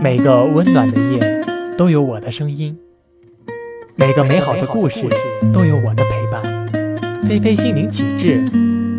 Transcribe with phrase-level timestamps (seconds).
[0.00, 2.78] 每个温暖的夜都有我的声音，
[3.96, 5.08] 每个美好的故事
[5.52, 6.68] 都有我的陪伴。
[7.24, 8.44] 菲菲心灵启智，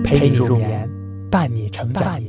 [0.03, 0.89] 陪你入眠，
[1.31, 2.21] 伴你成长。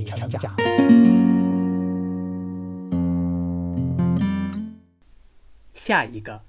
[5.74, 6.40] 下一个，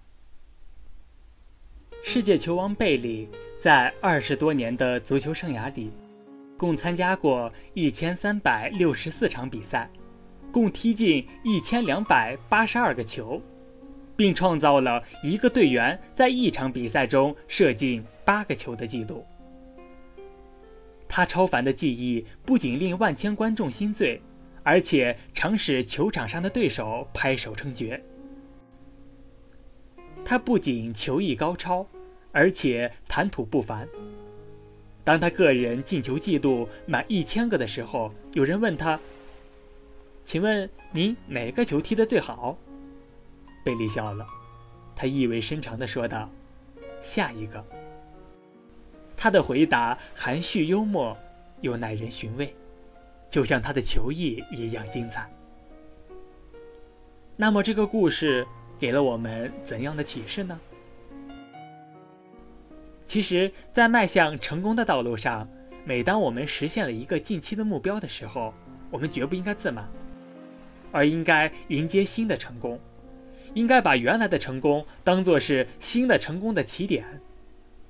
[2.03, 3.27] 世界球王贝利
[3.59, 5.89] 在二十多年的足球生涯里，
[6.55, 9.89] 共参加过一千三百六十四场比赛。
[10.51, 13.41] 共踢进一千两百八十二个球，
[14.15, 19.25] 并创造了一个队员在一场比赛中射进八个球的纪录。
[21.07, 24.21] 他超凡的技艺不仅令万千观众心醉，
[24.63, 28.01] 而且常使球场上的对手拍手称绝。
[30.23, 31.87] 他不仅球艺高超，
[32.31, 33.87] 而且谈吐不凡。
[35.03, 38.99] 当他个人进球纪录满一千个的时候，有人问他。
[40.23, 42.57] 请问您哪个球踢得最好？
[43.63, 44.25] 贝利笑了，
[44.95, 46.29] 他意味深长地说道
[47.01, 47.63] ：“下一个。”
[49.17, 51.15] 他的回答含蓄幽默，
[51.59, 52.55] 又耐人寻味，
[53.29, 55.29] 就像他的球艺一样精彩。
[57.35, 58.47] 那么，这个故事
[58.79, 60.59] 给了我们怎样的启示呢？
[63.05, 65.47] 其实，在迈向成功的道路上，
[65.83, 68.53] 每当我们实现了一个近期的目标的时候，
[68.89, 69.87] 我们绝不应该自满。
[70.91, 72.79] 而应该迎接新的成功，
[73.53, 77.05] 应该把原来的成功当作是新的成功的起点，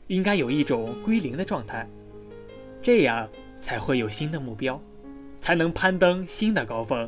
[0.08, 1.88] 应该有一种归零的状态，
[2.82, 3.28] 这样
[3.60, 4.82] 才会有新的目标，
[5.40, 7.08] 才能攀登新的高峰，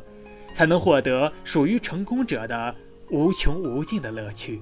[0.52, 2.74] 才能获得属于成功者的
[3.10, 4.60] 无穷无尽的乐趣。